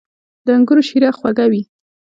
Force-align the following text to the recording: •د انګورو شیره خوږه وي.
•د 0.45 0.47
انګورو 0.57 0.81
شیره 0.89 1.09
خوږه 1.17 1.45
وي. 1.51 1.63